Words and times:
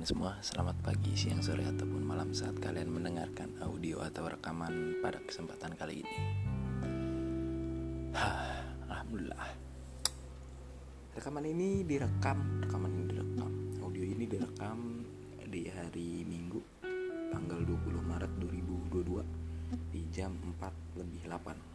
teman-teman 0.00 0.16
semua, 0.16 0.32
selamat 0.40 0.76
pagi, 0.80 1.12
siang, 1.12 1.44
sore, 1.44 1.60
ataupun 1.60 2.00
malam 2.00 2.32
saat 2.32 2.56
kalian 2.56 2.88
mendengarkan 2.88 3.52
audio 3.60 4.00
atau 4.00 4.32
rekaman 4.32 4.96
pada 5.04 5.20
kesempatan 5.20 5.76
kali 5.76 6.00
ini. 6.00 6.16
Alhamdulillah. 8.88 9.44
Rekaman 11.20 11.44
ini 11.44 11.84
direkam, 11.84 12.64
rekaman 12.64 12.96
ini 12.96 13.04
direkam, 13.12 13.52
audio 13.84 14.00
ini 14.00 14.24
direkam 14.24 15.04
di 15.44 15.68
hari 15.68 16.24
Minggu, 16.24 16.80
tanggal 17.28 17.60
20 17.60 18.00
Maret 18.00 18.32
2022 18.40 19.20
di 19.92 20.00
jam 20.08 20.32
4 20.32 20.96
lebih 20.96 21.28
8. 21.28 21.69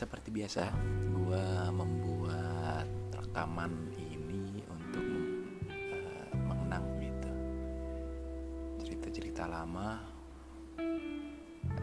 Seperti 0.00 0.32
biasa, 0.32 0.64
gue 1.12 1.44
membuat 1.76 2.88
rekaman 3.12 3.92
ini 4.00 4.64
untuk 4.72 5.04
uh, 5.68 6.32
mengenang 6.40 6.88
gitu 7.04 7.32
cerita-cerita 8.80 9.44
lama 9.44 10.00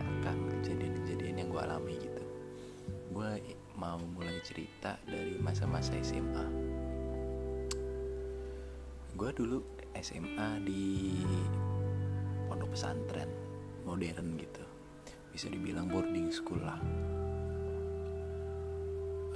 akan 0.02 0.38
kejadian-kejadian 0.50 1.46
yang 1.46 1.50
gue 1.54 1.62
alami 1.62 1.94
gitu. 1.94 2.24
Gue 3.14 3.38
mau 3.78 4.02
mulai 4.02 4.42
cerita 4.42 4.98
dari 5.06 5.38
masa-masa 5.38 5.94
SMA. 6.02 6.46
Gue 9.14 9.30
dulu 9.30 9.62
SMA 9.94 10.66
di 10.66 11.22
pondok 12.50 12.74
pesantren 12.74 13.30
modern 13.86 14.42
gitu, 14.42 14.66
bisa 15.30 15.54
dibilang 15.54 15.86
boarding 15.86 16.34
school 16.34 16.66
lah 16.66 16.82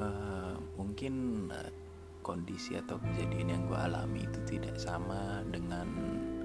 uh, 0.01 0.57
mungkin 0.75 1.47
uh, 1.53 1.69
kondisi 2.25 2.77
atau 2.77 3.01
kejadian 3.01 3.47
yang 3.49 3.61
gue 3.65 3.77
alami 3.77 4.25
itu 4.25 4.39
tidak 4.45 4.77
sama 4.77 5.41
dengan 5.49 5.89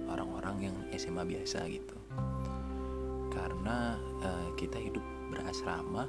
orang-orang 0.09 0.73
yang 0.73 0.77
SMA 0.97 1.25
biasa 1.25 1.69
gitu. 1.69 1.97
Karena 3.33 4.01
uh, 4.25 4.49
kita 4.57 4.81
hidup 4.81 5.05
berasrama 5.29 6.09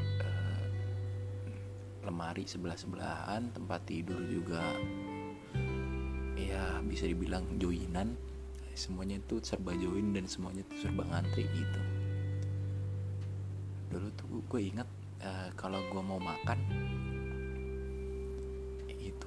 uh, 0.00 0.66
lemari 2.04 2.44
sebelah 2.44 2.76
sebelahan 2.76 3.48
tempat 3.56 3.80
tidur 3.88 4.20
juga 4.28 4.62
ya 6.36 6.84
bisa 6.84 7.08
dibilang 7.08 7.44
joinan. 7.56 8.14
Semuanya 8.76 9.16
itu 9.16 9.40
serba 9.40 9.72
join 9.72 10.12
dan 10.12 10.28
semuanya 10.28 10.60
itu 10.68 10.84
serba 10.84 11.08
ngantri 11.08 11.48
gitu. 11.48 11.80
Dulu 13.88 14.08
tuh 14.20 14.44
gue 14.44 14.60
ingat 14.68 14.84
kalau 15.56 15.80
gue 15.88 16.02
mau 16.04 16.20
makan 16.20 16.60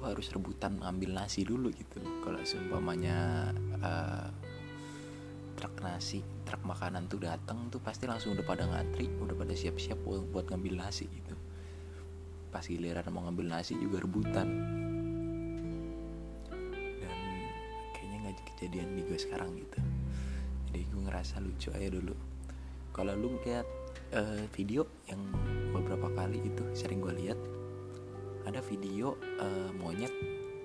harus 0.06 0.32
rebutan 0.32 0.80
ambil 0.80 1.12
nasi 1.12 1.44
dulu 1.44 1.68
gitu. 1.74 2.00
Kalau 2.24 2.40
seumpamanya 2.46 3.50
uh, 3.82 4.30
truk 5.58 5.76
nasi 5.84 6.24
truk 6.48 6.64
makanan 6.64 7.04
tuh 7.10 7.20
datang 7.20 7.68
tuh 7.68 7.82
pasti 7.84 8.08
langsung 8.08 8.32
udah 8.32 8.46
pada 8.46 8.64
ngantri 8.64 9.12
udah 9.20 9.36
pada 9.36 9.52
siap-siap 9.52 10.00
buat, 10.00 10.48
ngambil 10.48 10.80
nasi 10.80 11.04
gitu. 11.10 11.36
Pas 12.48 12.64
giliran 12.64 13.04
mau 13.12 13.28
ngambil 13.28 13.60
nasi 13.60 13.76
juga 13.76 14.00
rebutan. 14.00 14.48
Dan 16.96 17.18
kayaknya 17.92 18.16
nggak 18.24 18.40
kejadian 18.56 18.88
di 18.96 19.02
gue 19.04 19.18
sekarang 19.20 19.52
gitu. 19.58 19.78
Jadi 20.70 20.80
gue 20.86 21.00
ngerasa 21.04 21.42
lucu 21.44 21.68
aja 21.74 21.90
dulu. 21.90 22.14
Kalau 22.96 23.12
lu 23.14 23.36
lihat 23.44 23.68
uh, 24.14 24.44
video 24.54 24.86
yang 25.06 25.20
beberapa 25.70 26.10
kali 26.14 26.42
itu 26.42 26.64
sering 26.74 27.02
gue 27.02 27.14
lihat. 27.14 27.38
Ada 28.48 28.64
video 28.64 29.14
uh, 29.38 29.70
monyet 29.76 30.10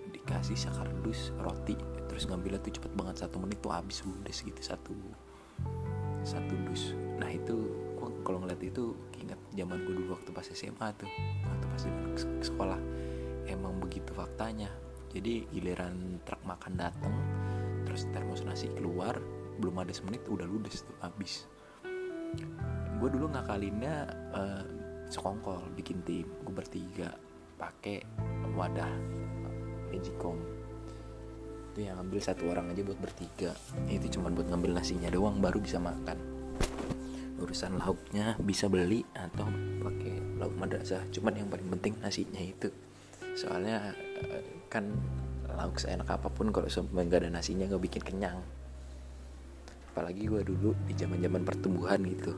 dikasih 0.09 0.55
sakardus 0.55 1.35
roti 1.43 1.75
terus 2.07 2.25
ngambilnya 2.31 2.63
tuh 2.63 2.79
cepet 2.79 2.91
banget 2.95 3.27
satu 3.27 3.35
menit 3.41 3.59
tuh 3.59 3.73
habis 3.73 3.99
ludes 4.07 4.39
gitu 4.41 4.61
satu 4.63 4.95
satu 6.25 6.53
dus. 6.65 6.95
Nah 7.21 7.29
itu 7.29 7.55
gue 7.99 8.09
kalau 8.25 8.41
ngeliat 8.41 8.61
itu 8.63 8.95
ingat 9.21 9.37
zaman 9.53 9.83
gue 9.85 9.93
dulu 9.93 10.17
waktu 10.17 10.29
pas 10.33 10.47
SMA 10.47 10.87
tuh 10.97 11.09
waktu 11.45 11.65
pas 11.69 11.83
di 11.85 12.45
sekolah. 12.45 12.79
Emang 13.45 13.77
begitu 13.77 14.09
faktanya. 14.15 14.71
Jadi 15.13 15.47
giliran 15.53 16.19
truk 16.25 16.41
makan 16.43 16.73
dateng 16.75 17.15
terus 17.85 18.09
termos 18.11 18.41
nasi 18.43 18.67
keluar 18.73 19.15
belum 19.61 19.79
ada 19.79 19.93
semenit 19.95 20.25
udah 20.27 20.43
ludes 20.43 20.83
tuh 20.83 20.97
habis 20.99 21.47
gue 22.99 23.09
dulu 23.11 23.27
ngakalinnya 23.31 23.95
uh, 24.31 24.63
sekongkol 25.09 25.61
bikin 25.75 26.01
tim. 26.03 26.27
Gue 26.43 26.53
bertiga 26.55 27.11
pakai 27.55 28.03
wadah 28.55 28.91
magicom. 29.91 30.37
Itu 31.71 31.79
yang 31.83 31.99
ambil 31.99 32.19
satu 32.23 32.47
orang 32.51 32.71
aja 32.71 32.81
buat 32.83 32.99
bertiga. 32.99 33.51
Itu 33.87 34.07
cuma 34.19 34.31
buat 34.31 34.47
ngambil 34.47 34.79
nasinya 34.79 35.11
doang 35.11 35.39
baru 35.43 35.59
bisa 35.59 35.79
makan. 35.79 36.17
Urusan 37.35 37.75
lauknya 37.75 38.39
bisa 38.39 38.71
beli 38.71 39.03
atau 39.11 39.47
pakai 39.83 40.39
lauk 40.39 40.55
madrasah. 40.55 41.03
Cuman 41.11 41.35
yang 41.35 41.51
paling 41.51 41.67
penting 41.79 41.93
nasinya 41.99 42.39
itu. 42.39 42.71
Soalnya 43.35 43.91
eh, 44.23 44.43
kan 44.71 44.87
lauk 45.55 45.79
seenak 45.79 46.07
apa 46.07 46.31
pun 46.31 46.51
kalau 46.51 46.71
sampai 46.71 47.07
nggak 47.07 47.27
ada 47.27 47.31
nasinya 47.31 47.67
nggak 47.67 47.83
bikin 47.91 48.03
kenyang. 48.03 48.39
Apalagi 49.91 50.27
gue 50.27 50.43
dulu 50.43 50.75
di 50.87 50.95
zaman 50.95 51.19
zaman 51.23 51.43
pertumbuhan 51.43 52.03
gitu 52.03 52.35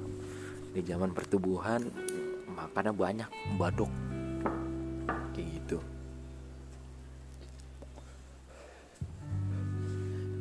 di 0.78 0.86
zaman 0.86 1.10
pertumbuhan 1.10 1.82
makannya 2.54 2.94
banyak. 2.94 3.30
Badok. 3.58 3.90
Kayak 5.34 5.48
gitu. 5.58 5.78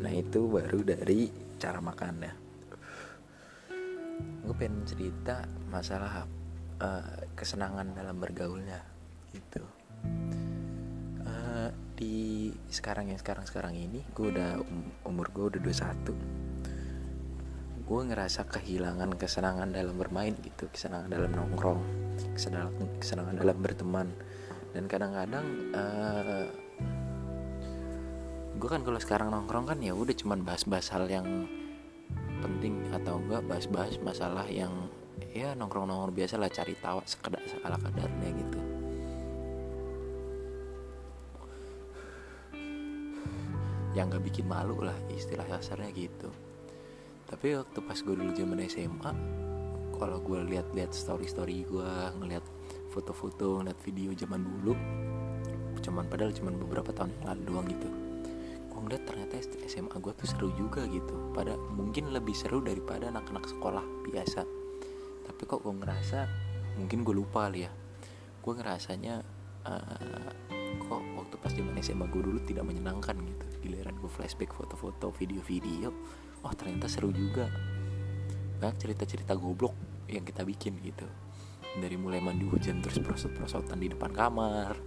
Nah 0.04 0.12
itu 0.12 0.40
baru 0.44 0.84
dari 0.84 1.32
cara 1.56 1.80
makannya. 1.80 2.32
Gue 4.44 4.54
pengen 4.60 4.84
cerita 4.84 5.48
masalah 5.72 6.28
uh, 6.84 7.16
kesenangan 7.32 7.96
dalam 7.96 8.20
bergaulnya 8.20 8.84
gitu. 9.32 9.64
Uh, 11.24 11.72
di 11.96 12.52
sekarang 12.68 13.08
yang 13.08 13.18
sekarang 13.18 13.48
sekarang 13.48 13.72
ini 13.72 14.04
gue 14.12 14.36
udah 14.36 14.60
um, 14.60 14.84
umur 15.08 15.32
gue 15.32 15.56
udah 15.56 15.60
21 15.64 16.45
gue 17.86 18.00
ngerasa 18.02 18.50
kehilangan 18.50 19.14
kesenangan 19.14 19.70
dalam 19.70 19.94
bermain 19.94 20.34
gitu 20.42 20.66
kesenangan 20.74 21.06
dalam 21.06 21.30
nongkrong 21.30 21.78
kesenangan 22.34 22.74
kesenangan 22.98 23.34
dalam 23.38 23.56
berteman. 23.62 24.08
Dan 24.74 24.90
kadang-kadang 24.90 25.46
uh, 25.70 26.50
gue 28.58 28.68
kan 28.68 28.82
kalau 28.82 28.98
sekarang 28.98 29.30
nongkrong 29.30 29.70
kan 29.70 29.78
ya 29.78 29.94
udah 29.94 30.12
cuman 30.18 30.42
bahas-bahas 30.42 30.90
hal 30.90 31.06
yang 31.06 31.46
penting 32.42 32.82
atau 32.90 33.22
enggak 33.22 33.46
bahas-bahas 33.46 34.02
masalah 34.02 34.44
yang 34.50 34.90
ya 35.30 35.54
nongkrong-nongkrong 35.54 36.12
biasa 36.12 36.42
lah 36.42 36.50
cari 36.50 36.74
tawa 36.82 37.06
sekedar 37.06 37.40
sekala 37.46 37.78
kadarnya 37.78 38.30
gitu. 38.34 38.60
Yang 43.94 44.06
gak 44.12 44.24
bikin 44.28 44.44
malu 44.44 44.76
lah 44.84 44.98
istilah 45.08 45.48
dasarnya 45.48 45.88
gitu 45.94 46.28
tapi 47.26 47.58
waktu 47.58 47.78
pas 47.82 47.98
gue 47.98 48.14
dulu 48.14 48.30
zaman 48.34 48.58
SMA 48.70 49.12
kalau 49.96 50.18
gue 50.22 50.38
lihat-lihat 50.46 50.94
story 50.94 51.26
story 51.26 51.66
gue 51.66 51.90
ngeliat 52.22 52.44
foto-foto 52.94 53.60
ngeliat 53.62 53.78
video 53.82 54.14
zaman 54.14 54.42
dulu 54.42 54.74
cuman 55.82 56.08
padahal 56.08 56.32
cuman 56.32 56.54
beberapa 56.56 56.90
tahun 56.90 57.12
yang 57.20 57.24
lalu 57.34 57.42
doang 57.46 57.66
gitu 57.68 57.88
gue 58.76 58.80
ngeliat 58.84 59.04
ternyata 59.08 59.40
SMA 59.66 59.96
gue 59.98 60.12
tuh 60.12 60.28
seru 60.28 60.48
juga 60.52 60.84
gitu. 60.84 61.32
Pada 61.32 61.56
mungkin 61.56 62.12
lebih 62.12 62.36
seru 62.36 62.60
daripada 62.60 63.08
anak-anak 63.08 63.48
sekolah 63.48 63.80
biasa. 64.04 64.44
Tapi 65.26 65.42
kok 65.48 65.64
gue 65.64 65.74
ngerasa 65.74 66.28
mungkin 66.76 67.00
gue 67.02 67.16
lupa 67.16 67.48
kali 67.48 67.64
ya 67.64 67.72
gue 68.44 68.52
ngerasanya 68.52 69.24
uh, 69.66 70.30
kok 70.86 71.02
waktu 71.18 71.34
pas 71.40 71.50
zaman 71.50 71.74
SMA 71.82 72.06
gue 72.12 72.22
dulu 72.22 72.38
tidak 72.46 72.68
menyenangkan 72.68 73.16
gitu. 73.16 73.44
Giliran 73.64 73.96
gue 73.98 74.10
flashback 74.12 74.54
foto-foto 74.54 75.10
video-video 75.16 75.90
oh 76.46 76.54
ternyata 76.54 76.86
seru 76.86 77.10
juga. 77.10 77.50
Banyak 78.62 78.78
cerita-cerita 78.78 79.34
goblok 79.34 79.74
yang 80.06 80.22
kita 80.22 80.46
bikin 80.46 80.78
gitu. 80.86 81.04
Dari 81.76 81.98
mulai 81.98 82.22
mandi 82.22 82.46
hujan 82.46 82.78
terus 82.78 83.02
prosot-prosotan 83.02 83.82
di 83.82 83.90
depan 83.90 84.14
kamar. 84.14 84.78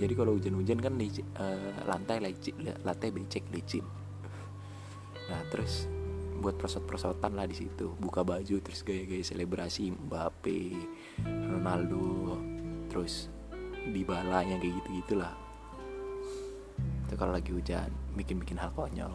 Jadi 0.00 0.12
kalau 0.16 0.38
hujan-hujan 0.38 0.80
kan 0.80 0.96
di 0.96 1.12
uh, 1.36 1.76
lantai 1.84 2.24
lecin 2.24 2.56
lantai 2.86 3.12
becek 3.12 3.44
licin. 3.52 3.84
Nah 5.28 5.42
terus 5.52 5.84
buat 6.40 6.56
prosot-prosotan 6.56 7.36
lah 7.36 7.44
di 7.44 7.58
situ. 7.58 7.92
Buka 8.00 8.24
baju 8.24 8.56
terus 8.64 8.80
gaya-gaya 8.80 9.20
selebrasi 9.20 9.92
Mbappe 9.92 10.60
Ronaldo 11.26 12.40
terus 12.88 13.28
di 13.92 14.00
balanya 14.02 14.56
kayak 14.56 14.72
gitu 14.80 14.88
gitulah 15.04 15.49
itu 17.10 17.18
kalau 17.18 17.34
lagi 17.34 17.50
hujan 17.50 17.90
bikin-bikin 18.14 18.54
hal 18.54 18.70
konyol. 18.70 19.10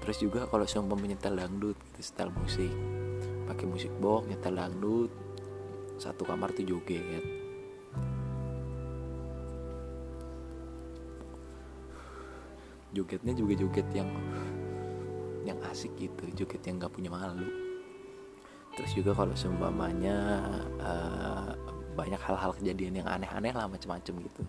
Terus 0.00 0.16
juga 0.16 0.48
kalau 0.48 0.64
sumpah 0.64 0.96
menyetel 0.96 1.36
dangdut 1.36 1.76
gitu 1.92 2.00
setel 2.00 2.32
musik. 2.32 2.72
Pakai 3.44 3.68
musik 3.68 3.92
box 4.00 4.32
nyetel 4.32 4.56
dangdut 4.56 5.12
satu 6.00 6.24
kamar 6.24 6.56
tuh 6.56 6.64
joget. 6.64 7.20
Jogetnya 12.96 13.36
juga 13.36 13.60
joget 13.60 13.88
yang 13.92 14.08
yang 15.44 15.60
asik 15.68 15.92
gitu 16.00 16.24
joget 16.32 16.64
yang 16.64 16.80
gak 16.80 16.96
punya 16.96 17.12
malu. 17.12 17.44
Terus 18.72 18.96
juga 18.96 19.12
kalau 19.12 19.36
seumpamanya 19.36 20.48
uh, 20.80 21.52
banyak 21.92 22.20
hal-hal 22.24 22.56
kejadian 22.56 23.04
yang 23.04 23.08
aneh-aneh 23.12 23.52
lah 23.52 23.68
macam-macam 23.68 24.14
gitu 24.16 24.42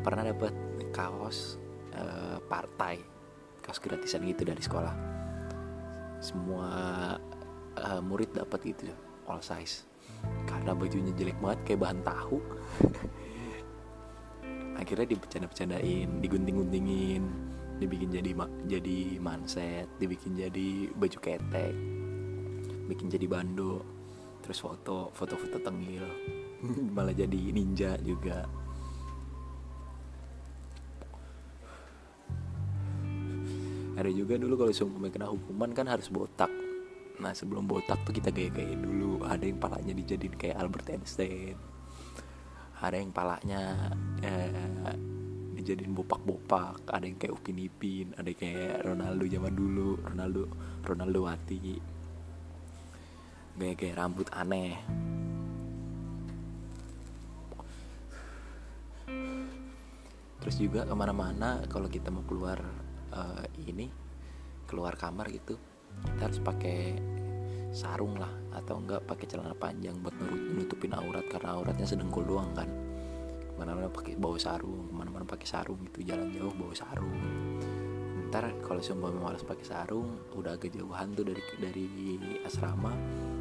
pernah 0.00 0.24
dapat 0.24 0.52
kaos 0.90 1.60
uh, 1.94 2.40
partai 2.48 3.00
kaos 3.60 3.78
gratisan 3.78 4.24
gitu 4.26 4.42
dari 4.42 4.58
sekolah. 4.58 4.94
Semua 6.20 6.68
uh, 7.78 8.00
murid 8.02 8.34
dapat 8.34 8.60
gitu 8.66 8.90
all 9.28 9.44
size. 9.44 9.86
Karena 10.44 10.74
bajunya 10.76 11.14
jelek 11.14 11.38
banget 11.38 11.60
kayak 11.64 11.80
bahan 11.86 12.00
tahu. 12.02 12.38
Akhirnya 14.80 15.06
dibecanda-becandain 15.12 16.24
digunting-guntingin 16.24 17.24
dibikin 17.80 18.12
jadi 18.12 18.36
jadi 18.68 18.98
manset 19.24 19.88
dibikin 19.96 20.36
jadi 20.36 20.92
baju 20.92 21.16
ketek 21.16 21.72
bikin 22.92 23.08
jadi 23.08 23.24
bando 23.24 23.80
terus 24.44 24.60
foto 24.60 25.14
foto-foto 25.14 25.60
tengil. 25.60 26.04
Malah 26.96 27.16
jadi 27.16 27.54
ninja 27.54 27.96
juga 28.04 28.44
ada 34.00 34.08
juga 34.08 34.40
dulu 34.40 34.64
kalau 34.64 34.72
semua 34.72 35.12
kena 35.12 35.28
hukuman 35.28 35.76
kan 35.76 35.84
harus 35.84 36.08
botak. 36.08 36.48
Nah 37.20 37.36
sebelum 37.36 37.68
botak 37.68 38.00
tuh 38.08 38.16
kita 38.16 38.32
gaya-gaya 38.32 38.72
dulu. 38.72 39.20
Ada 39.28 39.44
yang 39.44 39.60
palanya 39.60 39.92
dijadiin 39.92 40.40
kayak 40.40 40.56
Albert 40.56 40.88
Einstein. 40.88 41.52
Ada 42.80 42.96
yang 42.96 43.12
palanya 43.12 43.92
eh, 44.24 44.96
dijadiin 45.52 45.92
bopak-bopak. 45.92 46.88
Ada 46.88 47.04
yang 47.04 47.20
kayak 47.20 47.36
Upin 47.36 47.60
Ipin 47.60 48.16
ada 48.16 48.24
yang 48.24 48.40
kayak 48.40 48.88
Ronaldo 48.88 49.24
zaman 49.28 49.52
dulu. 49.52 49.90
Ronaldo 50.00 50.42
Ronaldo 50.80 51.20
Wati. 51.28 51.60
Gaya-gaya 53.60 53.92
rambut 54.00 54.32
aneh. 54.32 54.80
Terus 60.40 60.56
juga 60.56 60.88
ke 60.88 60.94
mana-mana 60.96 61.60
kalau 61.68 61.92
kita 61.92 62.08
mau 62.08 62.24
keluar 62.24 62.64
uh, 63.14 63.44
ini 63.66 63.90
keluar 64.66 64.94
kamar 64.94 65.26
gitu 65.34 65.58
kita 66.06 66.30
harus 66.30 66.40
pakai 66.40 66.80
sarung 67.70 68.18
lah 68.18 68.30
atau 68.50 68.82
enggak 68.82 69.06
pakai 69.06 69.26
celana 69.30 69.54
panjang 69.54 69.94
buat 70.02 70.14
nutupin 70.58 70.90
aurat 70.94 71.22
karena 71.30 71.54
auratnya 71.54 71.86
sedengkul 71.86 72.26
doang 72.26 72.50
kan. 72.54 72.66
Ke 73.46 73.54
mana-mana 73.54 73.86
pakai 73.86 74.18
bawa 74.18 74.38
sarung 74.38 74.90
ke 74.90 74.94
mana-mana 74.94 75.24
pakai 75.26 75.46
sarung 75.46 75.78
gitu 75.90 76.02
jalan 76.02 76.30
jauh 76.34 76.54
bawa 76.54 76.74
sarung. 76.74 77.14
Ntar 78.30 78.54
kalau 78.62 78.82
semua 78.82 79.10
malas 79.14 79.46
pakai 79.46 79.66
sarung 79.66 80.18
udah 80.34 80.54
agak 80.58 80.74
jauhan 80.74 81.14
tuh 81.14 81.26
dari 81.26 81.42
dari 81.58 81.86
asrama 82.46 82.94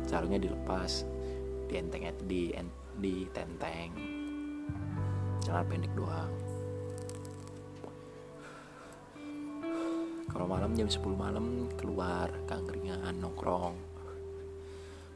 sarungnya 0.06 0.42
dilepas 0.42 1.06
dienteng 1.70 2.10
di 2.26 2.54
di 3.02 3.26
tenteng. 3.34 3.94
Celana 5.42 5.66
pendek 5.66 5.94
doang 5.98 6.49
kalau 10.30 10.46
malam 10.46 10.72
jam 10.78 10.86
10 10.86 11.02
malam 11.18 11.66
keluar 11.74 12.30
kangkringan 12.46 13.18
nongkrong 13.18 13.76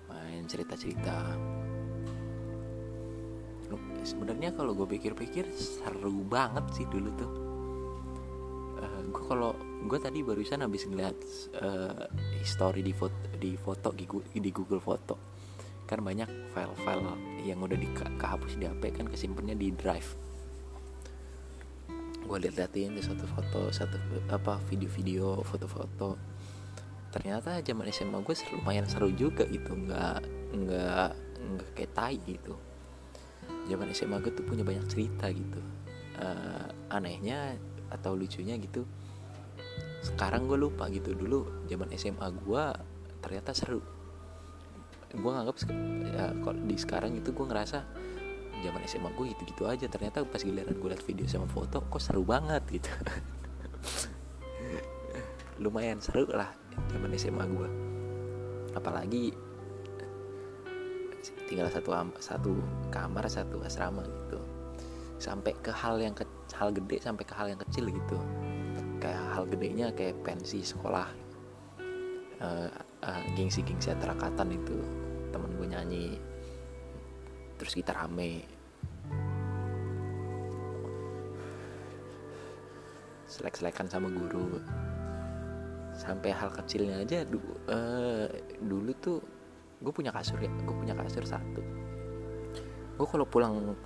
main 0.10 0.44
cerita-cerita. 0.50 1.38
Sebenarnya 4.04 4.54
kalau 4.54 4.77
gue 4.77 4.86
pikir-pikir 4.86 5.48
seru 5.56 6.21
banget 6.27 6.65
sih 6.75 6.86
dulu 6.89 7.10
tuh. 7.18 7.31
Uh, 8.77 8.83
eh, 8.83 9.01
gue 9.10 9.24
kalau 9.25 9.56
gue 9.88 10.00
tadi 10.01 10.19
barusan 10.21 10.62
habis 10.62 10.86
ngeliat 10.86 11.15
uh, 11.62 12.06
history 12.38 12.83
di 12.83 12.94
foto 12.94 13.18
di 13.39 13.56
foto 13.56 13.89
di, 13.95 14.51
Google 14.51 14.83
Foto. 14.83 15.15
Kan 15.88 16.04
banyak 16.04 16.54
file-file 16.54 17.42
yang 17.48 17.63
udah 17.63 17.77
di 17.80 17.89
kehapus 17.95 18.60
di 18.60 18.65
HP 18.68 18.83
kan 18.94 19.07
kesimpannya 19.07 19.56
di 19.56 19.71
Drive 19.74 20.32
gue 22.33 22.50
liat-liatin 22.50 22.97
di 22.97 23.03
satu 23.06 23.30
foto 23.30 23.69
satu 23.69 23.94
apa 24.33 24.57
video-video 24.65 25.45
foto-foto. 25.45 26.18
Ternyata 27.13 27.62
zaman 27.62 27.85
SMA 27.94 28.25
gue 28.25 28.33
lumayan 28.57 28.89
seru 28.89 29.13
juga 29.13 29.45
gitu 29.45 29.77
nggak 29.77 30.25
nggak 30.57 31.09
nggak 31.38 31.69
kayak 31.77 31.94
tai 31.94 32.18
gitu. 32.25 32.57
Zaman 33.69 33.85
SMA 33.94 34.18
gue 34.25 34.33
tuh 34.33 34.41
punya 34.50 34.65
banyak 34.65 34.81
cerita 34.89 35.30
gitu. 35.30 35.62
Uh, 36.18 36.74
anehnya 36.89 37.53
atau 37.94 38.18
lucunya 38.18 38.57
gitu 38.57 38.81
sekarang 40.01 40.50
gue 40.50 40.57
lupa 40.57 40.89
gitu. 40.89 41.13
Dulu 41.13 41.69
zaman 41.69 41.94
SMA 41.94 42.33
gue 42.33 42.63
ternyata 43.21 43.53
seru. 43.53 43.86
Gue 45.13 45.29
nganggap 45.29 45.69
ya, 46.09 46.33
kalau 46.41 46.57
di 46.65 46.81
sekarang 46.81 47.13
itu 47.13 47.29
gue 47.29 47.45
ngerasa 47.45 47.86
zaman 48.63 48.81
SMA 48.88 49.10
gue 49.13 49.25
gitu-gitu 49.36 49.68
aja. 49.68 49.86
Ternyata 49.92 50.24
pas 50.24 50.39
giliran 50.39 50.74
gue 50.74 50.89
liat 50.89 51.04
video 51.04 51.27
sama 51.27 51.45
foto 51.51 51.83
kok 51.83 52.00
seru 52.00 52.24
banget 52.24 52.63
gitu. 52.71 52.89
Lumayan 55.63 56.00
seru 56.00 56.24
lah 56.31 56.50
zaman 56.89 57.12
SMA 57.19 57.45
gue 57.51 57.69
apalagi 58.74 59.33
tinggal 61.48 61.69
satu 61.69 61.94
satu 62.19 62.51
kamar 62.89 63.30
satu 63.30 63.62
asrama 63.62 64.04
gitu. 64.04 64.42
Sampai 65.21 65.56
ke 65.63 65.71
hal 65.71 66.01
yang 66.01 66.12
ke, 66.12 66.25
hal 66.57 66.74
gede 66.74 67.00
sampai 67.00 67.24
ke 67.24 67.33
hal 67.38 67.48
yang 67.54 67.62
kecil 67.62 67.88
gitu. 67.88 68.18
Kayak 69.00 69.24
hal 69.38 69.44
gedenya 69.48 69.88
kayak 69.94 70.19
pensi 70.25 70.65
sekolah 70.65 71.07
uh, 72.42 72.69
uh, 73.06 73.21
gengsi 73.38 73.63
gengsi 73.63 73.94
antara 73.94 74.18
itu. 74.50 74.77
Temen 75.31 75.51
gue 75.56 75.68
nyanyi 75.69 76.06
terus 77.57 77.74
kita 77.74 77.93
rame. 77.93 78.45
Selek-selekan 83.27 83.89
sama 83.89 84.13
guru. 84.13 84.62
Sampai 85.93 86.33
hal 86.33 86.50
kecilnya 86.50 87.05
aja 87.05 87.22
du, 87.22 87.38
uh, 87.69 88.25
dulu 88.57 88.91
tuh 88.98 89.22
gue 89.83 89.93
punya 89.93 90.10
kasur 90.10 90.41
ya 90.41 90.50
gue 90.50 90.75
punya 90.75 90.98
kasur 90.98 91.25
satu. 91.25 91.62
Gue 92.98 93.07
kalau 93.10 93.25
pulang 93.29 93.77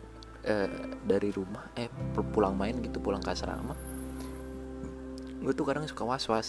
uh, 0.47 0.69
dari 1.03 1.29
rumah 1.36 1.67
eh 1.75 1.91
pulang 2.31 2.55
main 2.55 2.79
gitu 2.79 3.03
pulang 3.03 3.19
ke 3.19 3.36
asrama 3.36 3.75
gue 5.38 5.53
tuh 5.53 5.65
kadang 5.69 5.86
suka 5.86 6.03
was 6.03 6.25
was 6.27 6.47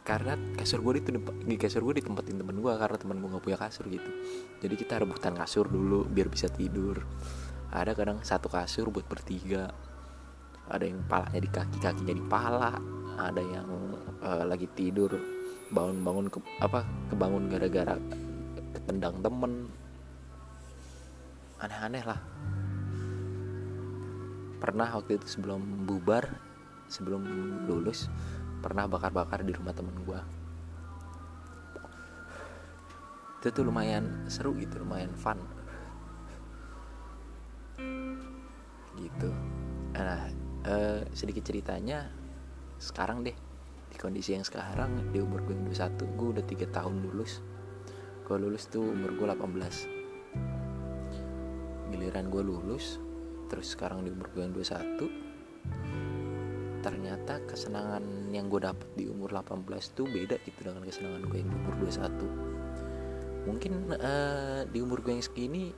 karena 0.00 0.32
kasur 0.56 0.80
gue 0.80 1.04
itu 1.04 1.12
di 1.44 1.56
kasur 1.60 1.84
gue 1.84 2.00
ditempatin 2.00 2.40
temen 2.40 2.56
gue 2.56 2.72
karena 2.72 2.96
temen 2.96 3.20
gue 3.20 3.28
gak 3.36 3.44
punya 3.44 3.58
kasur 3.60 3.84
gitu. 3.86 4.10
Jadi 4.64 4.74
kita 4.74 5.00
rebutan 5.04 5.36
kasur 5.36 5.68
dulu 5.68 6.08
biar 6.08 6.32
bisa 6.32 6.48
tidur. 6.48 7.04
Ada 7.70 7.92
kadang 7.94 8.18
satu 8.24 8.48
kasur 8.48 8.88
buat 8.88 9.06
bertiga. 9.06 9.70
Ada 10.70 10.84
yang 10.86 11.04
palanya 11.06 11.40
di 11.42 11.50
kaki 11.50 11.78
kakinya 11.78 12.14
di 12.16 12.24
pala. 12.24 12.72
Ada 13.20 13.42
yang 13.44 13.68
uh, 14.24 14.44
lagi 14.48 14.66
tidur 14.72 15.20
bangun-bangun 15.70 16.26
ke, 16.32 16.38
apa 16.58 16.82
kebangun 17.12 17.46
gara-gara 17.52 17.94
ketendang 18.72 19.20
temen. 19.20 19.68
Aneh-aneh 21.60 22.04
lah. 22.08 22.20
Pernah 24.60 24.88
waktu 24.96 25.20
itu 25.20 25.38
sebelum 25.38 25.84
bubar 25.84 26.50
sebelum 26.90 27.22
lulus 27.70 28.10
pernah 28.60 28.84
bakar-bakar 28.86 29.42
di 29.42 29.52
rumah 29.56 29.72
temen 29.72 29.96
gue 30.04 30.20
itu 33.40 33.48
tuh 33.56 33.64
lumayan 33.64 34.28
seru 34.28 34.52
gitu 34.60 34.84
lumayan 34.84 35.16
fun. 35.16 35.40
Gitu. 39.00 39.32
Nah 39.96 40.28
uh, 40.68 41.00
sedikit 41.16 41.48
ceritanya 41.48 42.12
sekarang 42.76 43.24
deh 43.24 43.32
di 43.88 43.96
kondisi 43.96 44.36
yang 44.36 44.44
sekarang 44.44 45.08
di 45.08 45.24
umur 45.24 45.40
gue 45.48 45.56
yang 45.56 45.64
21 45.72 46.20
gue 46.20 46.28
udah 46.36 46.44
tiga 46.44 46.68
tahun 46.68 47.00
lulus. 47.00 47.40
Gue 48.28 48.36
lulus 48.36 48.68
tuh 48.68 48.84
umur 48.84 49.16
gue 49.16 49.24
18 49.24 50.00
giliran 51.90 52.30
gue 52.30 52.42
lulus 52.44 53.02
terus 53.50 53.74
sekarang 53.74 54.06
di 54.06 54.14
umur 54.14 54.30
gue 54.30 54.46
yang 54.46 54.54
21 54.54 55.29
ternyata 56.80 57.40
kesenangan 57.44 58.32
yang 58.32 58.48
gue 58.48 58.60
dapet 58.64 58.88
di 58.96 59.06
umur 59.06 59.32
18 59.32 59.68
tuh 59.92 60.08
beda 60.08 60.40
gitu 60.44 60.60
dengan 60.64 60.82
kesenangan 60.84 61.22
gue 61.28 61.38
yang 61.38 61.48
di 61.48 61.56
umur 61.56 61.74
21 61.84 63.48
mungkin 63.48 63.72
uh, 63.96 64.62
di 64.68 64.78
umur 64.84 65.00
gue 65.00 65.16
yang 65.16 65.24
segini 65.24 65.72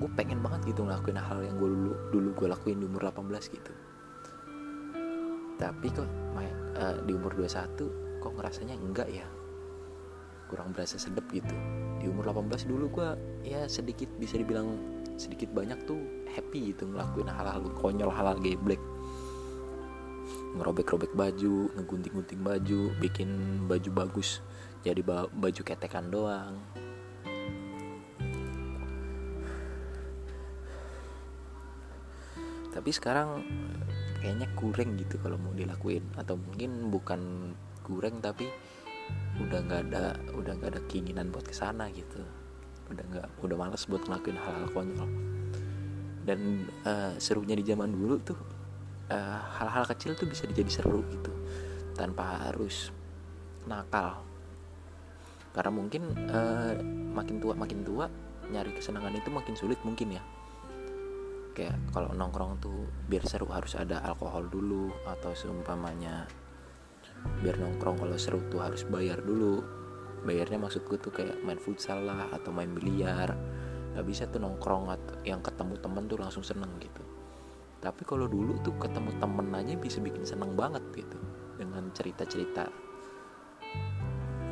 gue 0.00 0.10
pengen 0.14 0.38
banget 0.38 0.70
gitu 0.70 0.86
ngelakuin 0.86 1.18
hal 1.18 1.42
yang 1.42 1.56
gue 1.58 1.68
dulu 1.68 1.92
dulu 2.14 2.28
gue 2.38 2.46
lakuin 2.48 2.78
di 2.78 2.86
umur 2.86 3.10
18 3.10 3.50
gitu. 3.50 3.72
Tapi 5.58 5.86
kok 5.92 6.08
main, 6.32 6.54
uh, 6.78 6.96
di 7.04 7.12
umur 7.12 7.34
21 7.36 8.22
kok 8.22 8.32
ngerasanya 8.38 8.78
enggak 8.78 9.08
ya? 9.10 9.26
Kurang 10.46 10.72
berasa 10.72 10.96
sedep 10.96 11.26
gitu. 11.34 11.52
Di 11.98 12.06
umur 12.06 12.30
18 12.30 12.70
dulu 12.70 12.86
gue 12.88 13.08
ya 13.44 13.66
sedikit 13.66 14.08
bisa 14.16 14.38
dibilang 14.38 14.78
sedikit 15.20 15.52
banyak 15.52 15.84
tuh 15.84 16.00
happy 16.32 16.72
gitu 16.72 16.88
ngelakuin 16.88 17.28
hal-hal 17.28 17.60
konyol 17.76 18.08
hal-hal 18.08 18.40
geblek 18.40 18.80
ngerobek-robek 20.56 21.14
baju 21.14 21.70
ngegunting-gunting 21.78 22.40
baju 22.42 22.80
bikin 22.98 23.30
baju 23.70 23.90
bagus. 23.94 24.42
Jadi 24.82 25.04
baju 25.04 25.62
ketekan 25.62 26.08
doang. 26.08 26.56
Tapi 32.70 32.90
sekarang 32.94 33.44
kayaknya 34.22 34.48
kurang 34.56 34.96
gitu 34.96 35.20
kalau 35.20 35.36
mau 35.36 35.52
dilakuin. 35.52 36.06
Atau 36.16 36.40
mungkin 36.40 36.88
bukan 36.88 37.52
kurang 37.84 38.24
tapi 38.24 38.48
udah 39.42 39.58
nggak 39.66 39.82
ada 39.90 40.14
udah 40.38 40.52
nggak 40.54 40.70
ada 40.78 40.82
keinginan 40.88 41.28
buat 41.28 41.44
ke 41.44 41.54
sana 41.54 41.92
gitu. 41.92 42.24
Udah 42.88 43.04
nggak 43.06 43.28
udah 43.44 43.56
males 43.58 43.84
buat 43.84 44.02
ngelakuin 44.06 44.38
hal-hal 44.38 44.66
konyol. 44.72 45.10
Dan 46.24 46.70
uh, 46.88 47.12
serunya 47.20 47.58
di 47.58 47.64
zaman 47.66 47.92
dulu 47.92 48.16
tuh 48.22 48.38
hal 49.10 49.66
hal-hal 49.66 49.84
kecil 49.90 50.14
tuh 50.14 50.30
bisa 50.30 50.46
jadi 50.46 50.70
seru 50.70 51.02
gitu 51.10 51.34
tanpa 51.98 52.48
harus 52.48 52.94
nakal. 53.66 54.22
Karena 55.50 55.72
mungkin 55.74 56.02
uh, 56.30 56.78
makin 57.10 57.42
tua 57.42 57.58
makin 57.58 57.82
tua 57.82 58.06
nyari 58.50 58.70
kesenangan 58.70 59.18
itu 59.18 59.28
makin 59.34 59.54
sulit 59.58 59.82
mungkin 59.82 60.14
ya. 60.14 60.22
Kayak 61.50 61.76
kalau 61.90 62.14
nongkrong 62.14 62.62
tuh 62.62 62.86
biar 63.10 63.26
seru 63.26 63.50
harus 63.50 63.74
ada 63.74 63.98
alkohol 64.06 64.46
dulu 64.46 64.94
atau 65.02 65.34
seumpamanya 65.34 66.30
biar 67.44 67.60
nongkrong 67.60 68.00
kalau 68.00 68.16
seru 68.16 68.38
tuh 68.46 68.62
harus 68.62 68.86
bayar 68.86 69.20
dulu. 69.20 69.60
Bayarnya 70.20 70.60
maksud 70.60 70.84
gue 70.84 71.00
tuh 71.00 71.10
kayak 71.10 71.40
main 71.42 71.58
futsal 71.58 72.06
lah 72.06 72.30
atau 72.30 72.54
main 72.54 72.70
biliar. 72.70 73.34
Nggak 73.90 74.06
bisa 74.06 74.22
tuh 74.30 74.38
nongkrong 74.38 74.86
atau 74.86 75.14
yang 75.26 75.42
ketemu 75.42 75.74
temen 75.82 76.04
tuh 76.06 76.18
langsung 76.22 76.46
seneng 76.46 76.70
gitu 76.78 77.09
tapi 77.80 78.04
kalau 78.04 78.28
dulu 78.28 78.60
tuh 78.60 78.76
ketemu 78.76 79.16
temen 79.16 79.48
aja 79.56 79.72
bisa 79.80 79.98
bikin 80.04 80.24
seneng 80.28 80.52
banget 80.52 80.84
gitu. 80.92 81.16
Dengan 81.56 81.88
cerita-cerita 81.96 82.68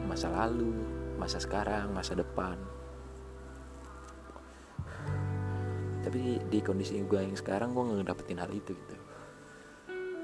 masa 0.08 0.32
lalu 0.32 0.72
masa 1.20 1.36
sekarang 1.36 1.92
masa 1.92 2.16
depan. 2.16 2.56
Tapi 6.00 6.40
di 6.48 6.58
kondisi 6.64 6.96
gue 7.04 7.20
yang 7.20 7.36
sekarang 7.36 7.76
gue 7.76 7.84
nggak 7.84 8.08
dapetin 8.08 8.40
hal 8.40 8.48
itu 8.48 8.72
gitu. 8.72 8.96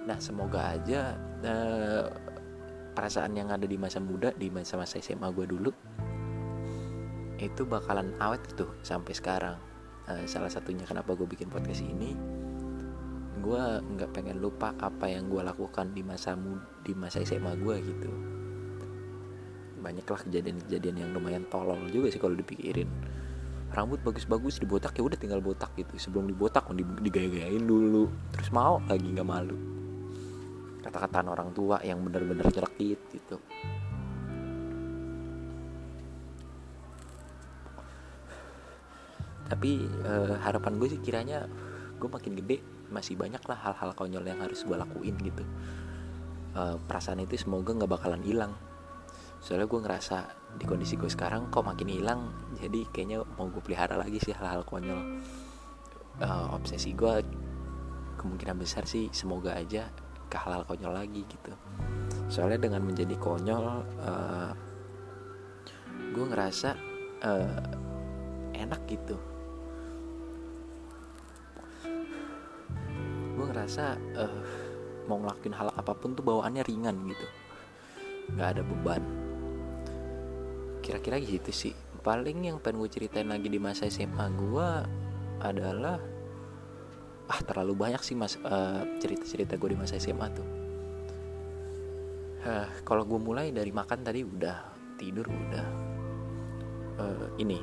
Nah 0.08 0.16
semoga 0.16 0.72
aja 0.72 1.12
uh, 1.44 2.08
perasaan 2.96 3.36
yang 3.36 3.52
ada 3.52 3.68
di 3.68 3.76
masa 3.76 4.00
muda 4.00 4.32
di 4.32 4.48
masa-masa 4.48 4.96
SMA 4.96 5.28
gue 5.28 5.44
dulu 5.44 5.70
itu 7.36 7.68
bakalan 7.68 8.16
awet 8.16 8.40
gitu 8.48 8.64
sampai 8.80 9.12
sekarang. 9.12 9.60
Uh, 10.08 10.24
salah 10.24 10.48
satunya 10.48 10.88
kenapa 10.88 11.12
gue 11.12 11.28
bikin 11.28 11.52
podcast 11.52 11.84
ini 11.84 12.33
gue 13.42 13.62
nggak 13.82 14.10
pengen 14.14 14.38
lupa 14.38 14.70
apa 14.78 15.10
yang 15.10 15.26
gue 15.26 15.42
lakukan 15.42 15.90
di 15.90 16.06
masa 16.06 16.38
di 16.86 16.92
masa 16.94 17.24
SMA 17.26 17.58
gue 17.58 17.76
gitu. 17.82 18.10
Banyaklah 19.82 20.20
kejadian-kejadian 20.28 20.96
yang 21.06 21.10
lumayan 21.12 21.44
tolol 21.50 21.80
juga 21.90 22.08
sih 22.14 22.22
kalau 22.22 22.38
dipikirin. 22.38 22.86
Rambut 23.74 23.98
bagus-bagus 24.06 24.62
dibotak 24.62 24.94
ya 24.94 25.02
udah 25.02 25.18
tinggal 25.18 25.42
botak 25.42 25.74
gitu. 25.74 25.98
Sebelum 25.98 26.30
dibotak 26.30 26.70
digaya-gayain 27.02 27.64
dulu. 27.64 28.06
Terus 28.30 28.48
mau 28.54 28.78
lagi 28.86 29.02
nggak 29.02 29.26
malu. 29.26 29.58
Kata-kataan 30.84 31.26
orang 31.26 31.50
tua 31.50 31.82
yang 31.82 31.98
bener-bener 32.06 32.46
jelekit 32.54 33.00
gitu. 33.10 33.36
Tapi 39.44 39.84
uh, 40.06 40.40
harapan 40.40 40.72
gue 40.80 40.88
sih 40.88 41.00
kiranya 41.02 41.44
gue 41.98 42.08
makin 42.08 42.32
gede 42.40 42.73
masih 42.94 43.18
banyak 43.18 43.42
lah 43.42 43.58
hal-hal 43.58 43.90
konyol 43.98 44.22
yang 44.22 44.38
harus 44.38 44.62
gue 44.62 44.78
lakuin 44.78 45.18
gitu. 45.18 45.42
Uh, 46.54 46.78
perasaan 46.86 47.18
itu 47.18 47.34
semoga 47.34 47.74
nggak 47.74 47.90
bakalan 47.90 48.22
hilang. 48.22 48.54
Soalnya 49.42 49.66
gue 49.66 49.80
ngerasa 49.82 50.16
di 50.54 50.64
kondisi 50.70 50.94
gue 50.94 51.10
sekarang 51.10 51.50
kok 51.50 51.66
makin 51.66 51.90
hilang 51.90 52.30
jadi 52.62 52.86
kayaknya 52.94 53.26
mau 53.34 53.50
gue 53.50 53.58
pelihara 53.58 53.98
lagi 53.98 54.22
sih 54.22 54.30
hal-hal 54.30 54.62
konyol. 54.62 55.18
Uh, 56.22 56.54
obsesi 56.54 56.94
gue 56.94 57.26
kemungkinan 58.14 58.54
besar 58.54 58.86
sih 58.86 59.10
semoga 59.10 59.58
aja 59.58 59.90
ke 60.30 60.36
hal-hal 60.38 60.62
konyol 60.62 60.94
lagi 60.94 61.26
gitu. 61.26 61.50
Soalnya 62.30 62.70
dengan 62.70 62.86
menjadi 62.86 63.18
konyol 63.18 63.66
uh, 63.98 64.54
gue 66.14 66.24
ngerasa 66.30 66.70
uh, 67.26 67.62
enak 68.54 68.86
gitu 68.86 69.33
ngerasa 73.64 73.96
uh, 74.20 74.40
mau 75.08 75.16
ngelakuin 75.24 75.56
hal 75.56 75.72
apa 75.72 75.96
pun 75.96 76.12
tuh 76.12 76.20
bawaannya 76.20 76.60
ringan 76.68 77.00
gitu. 77.08 77.26
Nggak 78.36 78.48
ada 78.52 78.60
beban. 78.60 79.02
Kira-kira 80.84 81.16
gitu 81.16 81.48
sih. 81.48 81.72
Paling 82.04 82.44
yang 82.44 82.60
pengen 82.60 82.84
gue 82.84 82.92
ceritain 82.92 83.24
lagi 83.24 83.48
di 83.48 83.56
masa 83.56 83.88
SMA 83.88 84.28
gue 84.36 84.68
adalah 85.40 85.96
ah 87.24 87.40
terlalu 87.40 87.72
banyak 87.72 88.04
sih 88.04 88.12
mas 88.12 88.36
uh, 88.44 88.84
cerita-cerita 89.00 89.56
gue 89.56 89.72
di 89.72 89.78
masa 89.80 89.96
SMA 89.96 90.28
tuh. 90.28 90.48
Uh, 92.44 92.68
kalau 92.84 93.08
gue 93.08 93.16
mulai 93.16 93.48
dari 93.48 93.72
makan 93.72 94.04
tadi 94.04 94.20
udah 94.20 94.60
tidur 95.00 95.24
udah. 95.24 95.66
Uh, 97.00 97.26
ini 97.40 97.58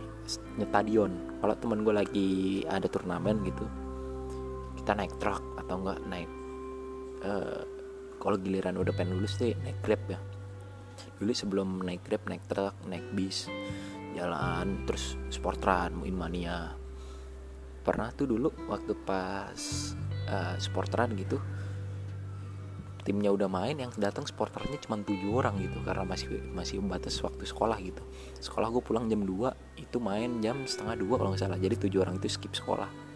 nyetadion 0.58 1.14
kalau 1.40 1.54
temen 1.56 1.86
gue 1.86 1.94
lagi 1.94 2.30
ada 2.68 2.84
turnamen 2.90 3.48
gitu 3.48 3.64
kita 4.82 4.98
naik 4.98 5.14
truk 5.22 5.62
atau 5.62 5.76
enggak 5.78 6.00
naik 6.10 6.32
uh, 7.22 7.62
kalau 8.18 8.38
giliran 8.42 8.82
udah 8.82 8.94
pengen 8.98 9.22
lulus 9.22 9.38
deh 9.38 9.54
naik 9.62 9.78
grab 9.86 10.02
ya. 10.10 10.18
Dulu 11.22 11.32
sebelum 11.34 11.86
naik 11.86 12.02
grab 12.02 12.26
naik 12.26 12.46
truk 12.50 12.74
naik 12.90 13.06
bis 13.14 13.46
jalan 14.18 14.84
terus 14.90 15.16
sport 15.30 15.62
run 15.64 16.04
muin 16.04 16.18
mania 16.18 16.76
pernah 17.82 18.12
tuh 18.12 18.28
dulu 18.28 18.52
waktu 18.68 18.94
pas 19.08 19.62
uh, 20.28 20.56
sport 20.60 20.92
run 20.94 21.16
gitu 21.16 21.40
timnya 23.02 23.34
udah 23.34 23.50
main 23.50 23.74
yang 23.74 23.90
datang 23.98 24.30
sporternya 24.30 24.78
cuma 24.86 25.02
tujuh 25.02 25.34
orang 25.34 25.58
gitu 25.58 25.82
karena 25.82 26.06
masih 26.06 26.38
masih 26.54 26.78
batas 26.86 27.18
waktu 27.26 27.50
sekolah 27.50 27.82
gitu. 27.82 28.06
Sekolah 28.38 28.70
gue 28.70 28.84
pulang 28.86 29.10
jam 29.10 29.26
2 29.26 29.82
itu 29.82 29.98
main 29.98 30.38
jam 30.38 30.62
setengah 30.70 31.02
dua 31.02 31.18
kalau 31.18 31.34
nggak 31.34 31.42
salah 31.42 31.58
jadi 31.58 31.76
tujuh 31.82 32.00
orang 32.06 32.22
itu 32.22 32.30
skip 32.30 32.54
sekolah 32.54 33.11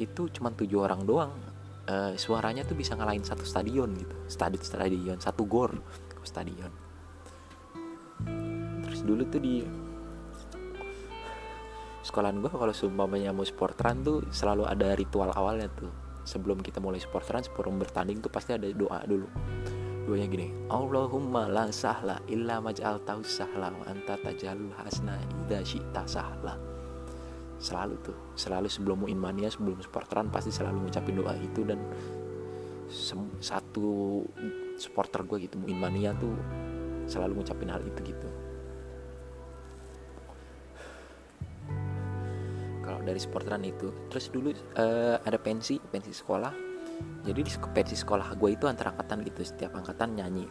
itu 0.00 0.32
cuma 0.32 0.48
tujuh 0.56 0.80
orang 0.80 1.04
doang. 1.04 1.32
Uh, 1.90 2.14
suaranya 2.14 2.62
tuh 2.64 2.78
bisa 2.78 2.96
ngalahin 2.96 3.20
satu 3.20 3.44
stadion 3.44 3.92
gitu. 3.92 4.16
Stadion 4.30 4.64
stadion 4.64 5.18
satu 5.20 5.44
gor 5.44 5.76
stadion. 6.24 6.72
Terus 8.86 9.00
dulu 9.04 9.22
tuh 9.28 9.40
di 9.40 9.54
sekolahan 12.00 12.40
gue 12.40 12.50
kalau 12.50 12.72
seumpamanya 12.72 13.30
mau 13.30 13.44
sport 13.44 13.76
run 13.80 13.98
tuh 14.00 14.18
selalu 14.32 14.64
ada 14.64 14.96
ritual 14.96 15.32
awalnya 15.36 15.68
tuh. 15.76 15.92
Sebelum 16.24 16.60
kita 16.60 16.78
mulai 16.78 17.00
sport 17.00 17.26
run 17.32 17.44
sebelum 17.44 17.76
bertanding 17.80 18.22
tuh 18.22 18.32
pasti 18.32 18.56
ada 18.56 18.68
doa 18.72 19.02
dulu. 19.04 19.26
Doanya 20.10 20.26
gini 20.26 20.48
Allahumma 20.72 21.46
la 21.46 21.68
sahla 21.70 22.18
illa 22.26 22.58
maj'al 22.58 23.04
tahu 23.06 23.22
sahla 23.22 23.70
wa 23.70 23.84
anta 23.86 24.18
tajalul 24.18 24.72
hasna 24.80 25.14
idza 25.44 25.60
syi'ta 25.62 26.02
sahla 26.08 26.79
selalu 27.60 27.94
tuh 28.00 28.16
selalu 28.34 28.72
sebelum 28.72 29.04
muin 29.04 29.20
mania 29.20 29.52
sebelum 29.52 29.76
sport 29.84 30.08
run 30.16 30.32
pasti 30.32 30.48
selalu 30.48 30.88
ngucapin 30.88 31.20
doa 31.20 31.36
itu 31.36 31.60
dan 31.62 31.78
satu 33.38 34.24
supporter 34.80 35.22
gue 35.28 35.44
gitu 35.44 35.60
muin 35.60 35.76
mania 35.76 36.16
tuh 36.16 36.32
selalu 37.04 37.42
ngucapin 37.44 37.70
hal 37.70 37.82
itu 37.84 38.00
gitu. 38.02 38.28
Kalau 42.80 43.00
dari 43.06 43.20
supporteran 43.22 43.62
itu 43.62 43.92
terus 44.10 44.32
dulu 44.32 44.50
uh, 44.80 45.20
ada 45.22 45.38
pensi 45.38 45.78
pensi 45.78 46.10
sekolah. 46.10 46.72
Jadi 47.00 47.40
di 47.44 47.52
pensi 47.70 47.94
sekolah 47.96 48.34
gue 48.34 48.50
itu 48.56 48.66
antara 48.66 48.96
angkatan 48.96 49.22
gitu. 49.22 49.46
Setiap 49.46 49.76
angkatan 49.76 50.18
nyanyi 50.18 50.48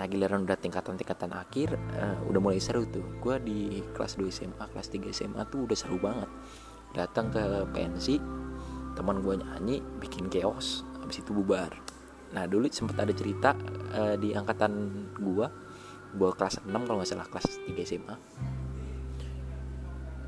nah 0.00 0.08
giliran 0.08 0.48
udah 0.48 0.56
tingkatan-tingkatan 0.56 1.36
akhir 1.36 1.76
uh, 1.76 2.16
udah 2.24 2.40
mulai 2.40 2.56
seru 2.56 2.88
tuh. 2.88 3.04
Gue 3.20 3.36
di 3.36 3.84
kelas 3.92 4.16
2 4.16 4.32
SMA 4.32 4.64
kelas 4.72 4.88
3 4.88 5.12
SMA 5.12 5.44
tuh 5.52 5.68
udah 5.68 5.76
seru 5.76 6.00
banget. 6.00 6.32
Datang 6.96 7.28
ke 7.28 7.68
pensi 7.68 8.16
teman 8.96 9.20
gue 9.20 9.36
nyanyi 9.36 9.84
bikin 10.00 10.32
chaos 10.32 10.88
habis 11.04 11.20
itu 11.20 11.36
bubar. 11.36 11.76
Nah 12.32 12.48
dulu 12.48 12.64
sempat 12.72 12.96
ada 13.04 13.12
cerita 13.12 13.52
uh, 13.92 14.16
di 14.16 14.32
angkatan 14.32 14.72
gue 15.20 15.46
gue 16.16 16.30
kelas 16.32 16.64
6 16.64 16.72
kalau 16.72 16.96
nggak 16.96 17.10
salah 17.12 17.28
kelas 17.28 17.60
3 17.68 17.76
SMA 17.84 18.16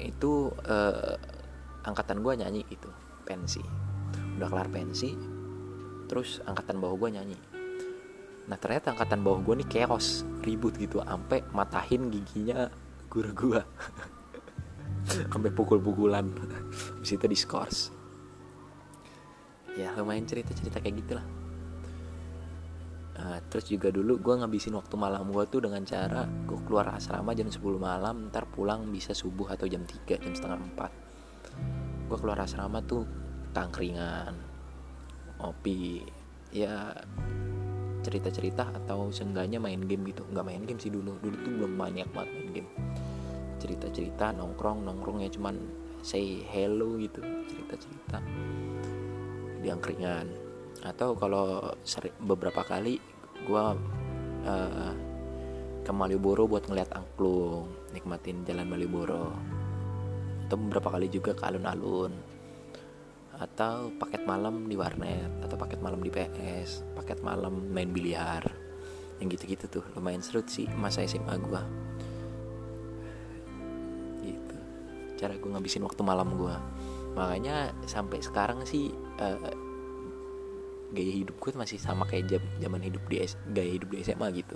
itu 0.02 0.50
uh, 0.50 1.16
angkatan 1.86 2.22
gue 2.22 2.32
nyanyi 2.42 2.62
itu 2.70 2.90
pensi 3.22 3.62
udah 4.38 4.48
kelar 4.50 4.68
pensi 4.70 5.14
terus 6.10 6.42
angkatan 6.42 6.82
bawah 6.82 7.06
gue 7.06 7.10
nyanyi 7.18 7.38
nah 8.50 8.58
ternyata 8.58 8.90
angkatan 8.90 9.22
bawah 9.22 9.40
gue 9.42 9.62
nih 9.62 9.68
chaos 9.70 10.26
ribut 10.42 10.74
gitu 10.74 10.98
sampai 11.02 11.46
matahin 11.54 12.10
giginya 12.10 12.66
guru 13.12 13.30
gue 13.36 13.62
sampai 15.06 15.50
pukul-pukulan. 15.58 16.26
Habis 16.98 17.12
itu 17.12 17.26
diskors. 17.28 17.78
Ya 19.76 19.92
lumayan 19.96 20.28
cerita-cerita 20.28 20.80
kayak 20.80 20.96
gitulah. 21.04 21.26
Uh, 23.12 23.38
terus 23.52 23.68
juga 23.68 23.92
dulu 23.92 24.18
gue 24.18 24.34
ngabisin 24.40 24.72
waktu 24.72 24.96
malam 24.96 25.28
gue 25.28 25.44
tuh 25.46 25.60
dengan 25.60 25.84
cara 25.84 26.24
gue 26.26 26.58
keluar 26.64 26.96
asrama 26.96 27.36
jam 27.36 27.44
10 27.44 27.60
malam 27.76 28.32
ntar 28.32 28.48
pulang 28.48 28.88
bisa 28.88 29.12
subuh 29.12 29.52
atau 29.52 29.68
jam 29.68 29.84
3 29.84 30.16
jam 30.16 30.32
setengah 30.32 30.58
4 30.74 32.08
gue 32.08 32.18
keluar 32.18 32.40
asrama 32.40 32.80
tuh 32.82 33.04
tangkringan 33.52 34.32
ngopi 35.38 36.08
ya 36.56 36.88
cerita-cerita 38.02 38.74
atau 38.82 39.08
seenggaknya 39.14 39.62
main 39.62 39.78
game 39.86 40.10
gitu. 40.10 40.26
Nggak 40.28 40.44
main 40.44 40.62
game 40.66 40.80
sih 40.82 40.90
dulu. 40.90 41.16
Dulu 41.22 41.36
tuh 41.40 41.52
belum 41.62 41.72
banyak 41.78 42.08
banget 42.10 42.30
main 42.34 42.50
game. 42.50 42.68
Cerita-cerita 43.62 44.34
nongkrong 44.34 44.82
nongkrongnya 44.82 45.30
cuman 45.30 45.56
say 46.02 46.42
hello 46.50 46.98
gitu. 46.98 47.22
Cerita-cerita. 47.22 48.18
Di 49.62 49.68
angkringan. 49.70 50.26
Atau 50.82 51.14
kalau 51.14 51.72
beberapa 52.26 52.66
kali 52.66 52.98
gue 53.46 53.64
uh, 54.46 54.92
ke 55.82 55.92
Malioboro 55.94 56.50
buat 56.50 56.66
ngeliat 56.66 56.90
angklung. 56.90 57.70
Nikmatin 57.94 58.42
jalan 58.42 58.66
Malioboro. 58.66 59.30
Atau 60.50 60.58
beberapa 60.58 60.98
kali 60.98 61.06
juga 61.06 61.38
ke 61.38 61.46
alun-alun 61.46 62.31
atau 63.42 63.90
paket 63.98 64.22
malam 64.22 64.70
di 64.70 64.78
warnet 64.78 65.42
atau 65.42 65.58
paket 65.58 65.82
malam 65.82 65.98
di 65.98 66.14
PS 66.14 66.86
paket 66.94 67.18
malam 67.26 67.74
main 67.74 67.90
biliar. 67.90 68.46
Yang 69.18 69.38
gitu-gitu 69.38 69.66
tuh 69.78 69.84
lumayan 69.98 70.22
seru 70.22 70.42
sih 70.46 70.70
masa 70.78 71.02
SMA 71.02 71.34
gue 71.42 71.62
gitu. 74.22 74.56
Cara 75.18 75.34
gue 75.34 75.50
ngabisin 75.50 75.82
waktu 75.82 76.02
malam 76.06 76.38
gue 76.38 76.54
makanya 77.12 77.76
sampai 77.84 78.24
sekarang 78.24 78.64
sih 78.64 78.88
uh, 79.20 79.52
gaya 80.94 81.12
hidup 81.12 81.36
gue 81.42 81.50
masih 81.52 81.76
sama 81.76 82.08
kayak 82.08 82.24
jam 82.30 82.42
zaman 82.56 82.80
hidup 82.80 83.02
di 83.10 83.20
gaya 83.50 83.70
hidup 83.74 83.90
di 83.90 84.06
SMA 84.06 84.30
gitu. 84.38 84.54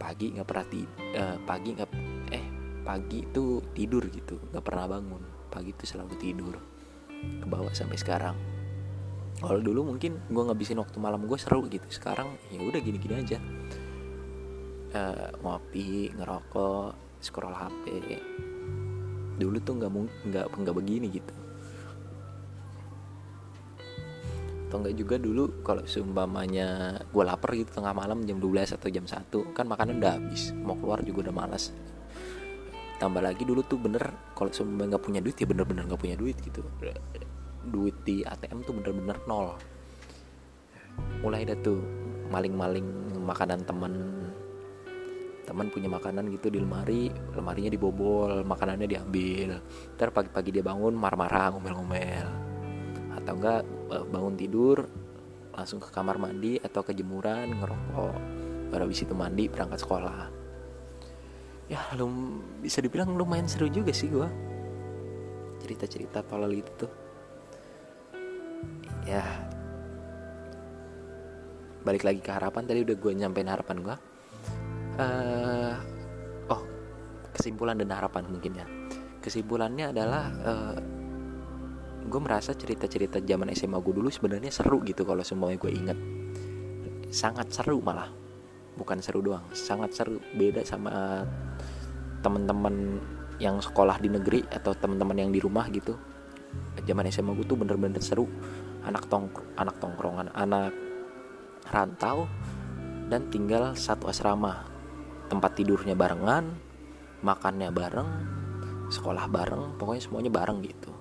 Pagi 0.00 0.32
nggak 0.32 0.48
pernah 0.48 0.66
uh, 0.68 1.36
pagi 1.44 1.68
nggak 1.76 1.90
eh 2.32 2.46
pagi 2.82 3.22
itu 3.22 3.62
tidur 3.76 4.08
gitu 4.08 4.40
nggak 4.48 4.64
pernah 4.64 4.88
bangun. 4.88 5.22
Pagi 5.52 5.76
itu 5.76 5.84
selalu 5.84 6.16
tidur 6.16 6.71
ke 7.42 7.46
bawah 7.46 7.72
sampai 7.74 7.98
sekarang. 7.98 8.36
Kalau 9.42 9.58
dulu 9.58 9.94
mungkin 9.94 10.22
gue 10.30 10.42
ngabisin 10.42 10.78
waktu 10.78 11.02
malam 11.02 11.26
gue 11.26 11.38
seru 11.38 11.66
gitu 11.66 11.86
sekarang 11.90 12.38
ya 12.54 12.62
udah 12.62 12.78
gini-gini 12.78 13.14
aja. 13.18 13.38
Uh, 14.92 15.32
ngopi 15.40 16.12
ngerokok 16.12 17.18
scroll 17.24 17.56
HP 17.56 17.84
dulu 19.40 19.56
tuh 19.64 19.80
nggak 19.80 19.90
nggak 20.28 20.46
nggak 20.52 20.76
begini 20.76 21.06
gitu. 21.10 21.34
Atau 24.68 24.80
enggak 24.80 24.96
juga 24.96 25.16
dulu 25.20 25.60
kalau 25.60 25.84
seumpamanya 25.84 26.96
gue 27.12 27.24
lapar 27.24 27.52
gitu 27.56 27.76
tengah 27.76 27.92
malam 27.92 28.24
jam 28.24 28.40
12 28.40 28.78
atau 28.80 28.88
jam 28.88 29.04
1 29.04 29.52
kan 29.52 29.68
makanan 29.68 30.00
udah 30.00 30.12
habis 30.16 30.56
mau 30.56 30.72
keluar 30.80 31.04
juga 31.04 31.28
udah 31.28 31.34
malas 31.34 31.76
tambah 33.02 33.18
lagi 33.18 33.42
dulu 33.42 33.66
tuh 33.66 33.82
bener 33.82 34.14
kalau 34.38 34.54
seumpamanya 34.54 34.94
nggak 34.94 35.02
punya 35.02 35.18
duit 35.18 35.34
ya 35.34 35.46
bener-bener 35.50 35.90
nggak 35.90 35.98
punya 35.98 36.14
duit 36.14 36.38
gitu. 36.38 36.62
Duit 37.66 37.98
di 38.06 38.22
ATM 38.22 38.62
tuh 38.62 38.78
bener-bener 38.78 39.18
nol. 39.26 39.58
Mulai 41.18 41.42
dah 41.50 41.58
tuh 41.58 41.82
maling-maling 42.30 43.18
makanan 43.18 43.66
temen. 43.66 44.22
Teman 45.42 45.66
punya 45.74 45.90
makanan 45.90 46.30
gitu 46.30 46.54
di 46.54 46.62
lemari 46.62 47.10
lemarinya 47.34 47.74
dibobol 47.74 48.46
makanannya 48.46 48.86
diambil. 48.86 49.58
Ntar 49.98 50.14
pagi-pagi 50.14 50.54
dia 50.54 50.62
bangun 50.62 50.94
marah-marah 50.94 51.58
ngomel-ngomel. 51.58 52.28
Atau 53.18 53.34
enggak 53.34 53.66
eh, 53.98 54.04
bangun 54.06 54.38
tidur 54.38 54.78
langsung 55.50 55.82
ke 55.82 55.90
kamar 55.90 56.22
mandi 56.22 56.62
atau 56.62 56.86
ke 56.86 56.94
jemuran 56.94 57.50
ngerokok. 57.50 58.16
Baru 58.70 58.86
habis 58.86 59.02
itu 59.02 59.10
mandi 59.10 59.50
berangkat 59.50 59.82
sekolah 59.82 60.41
ya 61.72 61.80
lu 61.96 62.36
bisa 62.60 62.84
dibilang 62.84 63.16
lumayan 63.16 63.48
seru 63.48 63.72
juga 63.72 63.96
sih 63.96 64.12
gua. 64.12 64.28
Cerita-cerita 65.64 66.20
tolol 66.28 66.52
itu 66.52 66.72
tuh. 66.76 66.92
Ya. 69.08 69.24
Balik 71.82 72.04
lagi 72.04 72.20
ke 72.20 72.30
harapan 72.30 72.62
tadi 72.62 72.86
udah 72.86 72.94
gue 72.94 73.10
nyampein 73.10 73.50
harapan 73.50 73.82
gue 73.82 73.96
uh, 75.02 75.74
oh 76.46 76.62
kesimpulan 77.34 77.74
dan 77.74 77.90
harapan 77.90 78.22
mungkin 78.28 78.52
ya. 78.54 78.66
Kesimpulannya 79.22 79.94
adalah 79.94 80.24
uh, 80.42 80.76
gue 82.02 82.20
merasa 82.20 82.52
cerita-cerita 82.52 83.22
zaman 83.22 83.54
SMA 83.54 83.78
gue 83.78 83.94
dulu 83.94 84.10
sebenarnya 84.10 84.50
seru 84.50 84.82
gitu 84.82 85.06
kalau 85.06 85.22
semuanya 85.22 85.58
gue 85.62 85.70
inget 85.70 85.98
sangat 87.12 87.52
seru 87.54 87.78
malah 87.78 88.10
bukan 88.76 88.98
seru 89.04 89.20
doang 89.20 89.44
sangat 89.52 89.92
seru. 89.92 90.18
Beda 90.34 90.64
sama 90.64 91.24
teman-teman 92.22 93.02
yang 93.42 93.58
sekolah 93.58 93.98
di 93.98 94.08
negeri 94.08 94.46
atau 94.46 94.72
teman-teman 94.76 95.18
yang 95.18 95.30
di 95.34 95.40
rumah 95.42 95.66
gitu. 95.72 95.98
Zaman 96.84 97.08
SMA 97.08 97.32
gue 97.36 97.46
tuh 97.48 97.58
bener-bener 97.58 98.00
seru. 98.00 98.28
Anak 98.82 99.06
tong 99.06 99.30
anak 99.54 99.78
tongkrongan 99.78 100.34
anak 100.34 100.74
rantau 101.70 102.26
dan 103.08 103.28
tinggal 103.30 103.74
satu 103.74 104.10
asrama. 104.10 104.66
Tempat 105.30 105.56
tidurnya 105.56 105.96
barengan 105.96 106.52
makannya 107.22 107.70
bareng 107.70 108.10
sekolah 108.92 109.24
bareng 109.30 109.78
pokoknya 109.80 110.02
semuanya 110.02 110.30
bareng 110.30 110.60
gitu. 110.66 110.92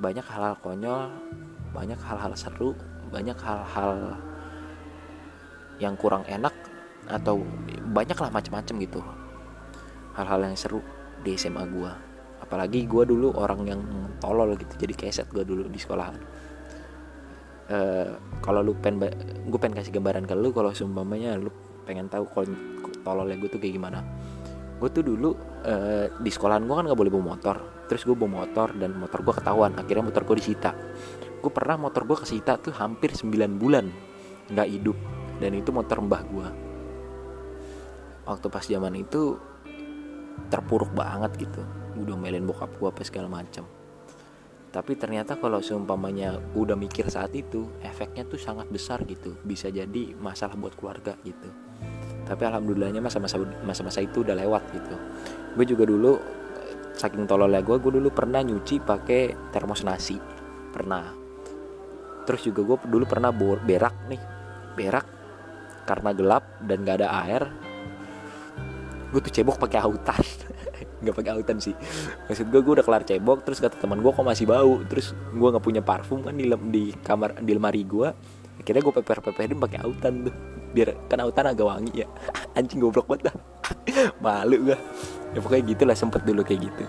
Banyak 0.00 0.24
hal-hal 0.24 0.56
konyol 0.60 1.12
banyak 1.76 2.00
hal-hal 2.00 2.32
seru 2.32 2.72
banyak 3.12 3.36
hal-hal 3.36 4.16
yang 5.76 5.94
kurang 6.00 6.24
enak 6.24 6.52
atau 7.06 7.42
banyak 7.90 8.18
lah 8.18 8.30
macam-macam 8.30 8.74
gitu. 8.82 9.00
Hal-hal 10.16 10.40
yang 10.48 10.56
seru 10.58 10.80
di 11.22 11.34
SMA 11.38 11.64
gue 11.70 11.92
apalagi 12.46 12.84
gue 12.86 13.02
dulu 13.02 13.34
orang 13.34 13.60
yang 13.66 13.80
tolol 14.22 14.54
gitu. 14.54 14.74
Jadi 14.76 14.94
keset 14.94 15.28
gue 15.32 15.42
dulu 15.42 15.66
di 15.66 15.80
sekolah 15.80 16.06
uh, 17.72 18.08
kalau 18.38 18.60
lu 18.62 18.78
pengen 18.78 19.10
gue 19.50 19.58
pengen 19.58 19.76
kasih 19.82 19.92
gambaran 19.98 20.24
ke 20.28 20.34
lu 20.38 20.54
kalau 20.54 20.70
seumpamanya 20.70 21.34
lu 21.40 21.50
pengen 21.82 22.06
tahu 22.06 22.26
tololnya 23.02 23.36
gue 23.38 23.50
tuh 23.50 23.60
kayak 23.60 23.74
gimana. 23.74 24.00
Gue 24.76 24.92
tuh 24.92 25.02
dulu 25.02 25.32
uh, 25.64 26.06
di 26.20 26.30
sekolahan 26.30 26.62
gue 26.62 26.74
kan 26.76 26.84
nggak 26.86 26.98
boleh 26.98 27.12
bawa 27.12 27.24
motor. 27.36 27.56
Terus 27.90 28.02
gue 28.06 28.16
bawa 28.18 28.44
motor 28.44 28.74
dan 28.76 28.94
motor 28.94 29.20
gue 29.26 29.34
ketahuan. 29.34 29.72
Akhirnya 29.74 30.04
motor 30.06 30.22
gue 30.22 30.36
disita. 30.38 30.70
Gue 31.42 31.50
pernah 31.54 31.88
motor 31.88 32.04
gue 32.04 32.18
kesita 32.18 32.58
tuh 32.62 32.74
hampir 32.76 33.14
9 33.14 33.32
bulan 33.56 33.88
nggak 34.52 34.68
hidup. 34.70 34.96
Dan 35.36 35.52
itu 35.52 35.68
motor 35.68 36.00
mbah 36.00 36.22
gue 36.24 36.65
waktu 38.26 38.46
pas 38.50 38.66
zaman 38.66 38.92
itu 38.98 39.38
terpuruk 40.52 40.92
banget 40.92 41.48
gitu. 41.48 41.62
Udah 41.96 42.18
melin 42.18 42.44
bokap 42.44 42.76
gue 42.76 42.88
apa 42.90 43.02
segala 43.06 43.30
macam 43.30 43.64
tapi 44.76 44.92
ternyata 44.92 45.40
kalau 45.40 45.64
seumpamanya 45.64 46.36
udah 46.52 46.76
mikir 46.76 47.08
saat 47.08 47.32
itu 47.32 47.64
efeknya 47.80 48.28
tuh 48.28 48.36
sangat 48.36 48.68
besar 48.68 49.08
gitu. 49.08 49.32
Bisa 49.40 49.72
jadi 49.72 50.12
masalah 50.20 50.52
buat 50.52 50.76
keluarga 50.76 51.16
gitu. 51.24 51.48
Tapi 52.28 52.42
alhamdulillahnya 52.44 53.00
masa-masa 53.00 53.40
masa-masa 53.64 54.04
itu 54.04 54.20
udah 54.20 54.36
lewat 54.36 54.68
gitu. 54.76 54.96
Gue 55.56 55.64
juga 55.64 55.88
dulu 55.88 56.20
saking 56.92 57.24
tololnya 57.24 57.64
gue 57.64 57.72
gue 57.80 57.88
dulu 57.88 58.12
pernah 58.12 58.44
nyuci 58.44 58.84
pakai 58.84 59.48
termos 59.48 59.80
nasi. 59.80 60.20
Pernah. 60.76 61.08
Terus 62.28 62.44
juga 62.44 62.60
gue 62.68 62.76
dulu 62.84 63.08
pernah 63.08 63.32
berak 63.32 63.96
nih. 64.12 64.20
Berak 64.76 65.06
karena 65.88 66.12
gelap 66.12 66.44
dan 66.60 66.84
gak 66.84 67.00
ada 67.00 67.08
air 67.24 67.48
gue 69.12 69.20
tuh 69.22 69.32
cebok 69.32 69.56
pakai 69.60 69.78
autan. 69.82 70.22
Nggak 71.02 71.14
pakai 71.14 71.32
autan 71.38 71.56
sih. 71.62 71.74
Maksud 72.26 72.46
gue 72.50 72.60
gue 72.62 72.72
udah 72.80 72.86
kelar 72.86 73.02
cebok 73.06 73.44
terus 73.46 73.58
kata 73.62 73.78
teman 73.78 74.02
gue 74.02 74.10
kok 74.10 74.26
masih 74.26 74.46
bau. 74.48 74.82
Terus 74.86 75.12
gue 75.12 75.48
nggak 75.48 75.64
punya 75.64 75.82
parfum 75.84 76.24
kan 76.24 76.34
di 76.34 76.48
di 76.72 76.84
kamar 77.04 77.38
di 77.40 77.52
lemari 77.54 77.82
gue 77.86 78.08
akhirnya 78.56 78.82
gue 78.82 78.94
peper 78.98 79.18
peperin 79.22 79.58
pakai 79.60 79.78
autan 79.84 80.26
tuh. 80.26 80.34
Biar 80.74 80.88
kan 81.06 81.18
autan 81.22 81.44
agak 81.52 81.66
wangi 81.66 82.02
ya. 82.02 82.08
Anjing 82.58 82.82
goblok 82.82 83.06
banget 83.06 83.30
dah. 83.30 83.36
Malu 84.24 84.72
gue 84.72 84.78
ya 85.34 85.38
pokoknya 85.42 85.64
gitulah 85.76 85.96
sempet 85.96 86.24
dulu 86.24 86.42
kayak 86.42 86.66
gitu. 86.66 86.84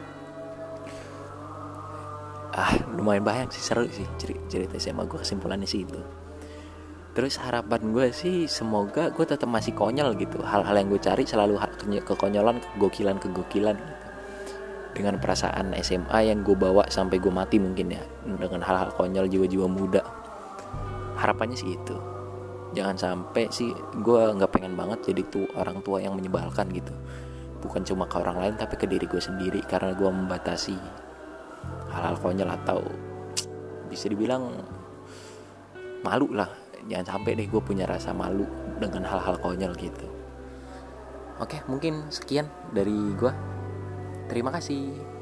Ah 2.57 2.73
lumayan 2.97 3.21
banyak 3.21 3.53
sih 3.53 3.61
seru 3.61 3.85
sih 3.85 4.07
cerita 4.49 4.81
SMA 4.81 5.05
gue 5.05 5.21
kesimpulannya 5.21 5.69
sih 5.69 5.85
itu 5.85 6.01
terus 7.17 7.41
harapan 7.41 7.81
gue 7.97 8.13
sih 8.13 8.45
semoga 8.45 9.09
gue 9.09 9.25
tetap 9.25 9.49
masih 9.49 9.73
konyol 9.73 10.13
gitu. 10.21 10.37
Hal-hal 10.45 10.77
yang 10.77 10.93
gue 10.93 11.01
cari 11.01 11.25
selalu 11.25 11.57
kekonyolan 12.05 12.61
kegokilan 12.77 13.17
kegokilan 13.17 13.73
gitu. 13.73 14.05
Dengan 14.93 15.17
perasaan 15.17 15.73
SMA 15.81 16.29
yang 16.29 16.45
gue 16.45 16.53
bawa 16.53 16.85
sampai 16.93 17.17
gue 17.17 17.33
mati 17.33 17.57
mungkin 17.57 17.89
ya. 17.89 18.05
Dengan 18.21 18.61
hal-hal 18.61 18.93
konyol 18.93 19.25
jiwa-jiwa 19.33 19.65
muda. 19.65 20.05
Harapannya 21.17 21.57
sih 21.57 21.73
itu. 21.73 21.97
Jangan 22.77 22.93
sampai 23.01 23.49
sih 23.49 23.73
gue 23.97 24.21
nggak 24.37 24.53
pengen 24.53 24.77
banget 24.77 25.09
jadi 25.09 25.21
tuh 25.25 25.49
orang 25.57 25.81
tua 25.81 25.97
yang 25.97 26.13
menyebalkan 26.13 26.69
gitu. 26.69 26.93
Bukan 27.65 27.81
cuma 27.81 28.05
ke 28.05 28.21
orang 28.21 28.37
lain 28.45 28.53
tapi 28.61 28.77
ke 28.77 28.85
diri 28.85 29.09
gue 29.09 29.17
sendiri. 29.17 29.65
Karena 29.65 29.97
gue 29.97 30.05
membatasi 30.05 30.77
hal-hal 31.97 32.21
konyol 32.21 32.49
atau 32.61 32.85
bisa 33.89 34.05
dibilang 34.05 34.53
malu 36.05 36.29
lah 36.29 36.66
jangan 36.87 37.19
sampai 37.19 37.35
deh 37.35 37.47
gue 37.47 37.61
punya 37.61 37.85
rasa 37.85 38.15
malu 38.15 38.47
dengan 38.79 39.03
hal-hal 39.03 39.35
konyol 39.39 39.75
gitu. 39.75 40.07
Oke 41.37 41.61
mungkin 41.69 42.09
sekian 42.09 42.49
dari 42.73 43.13
gue 43.13 43.31
terima 44.27 44.49
kasih 44.49 45.16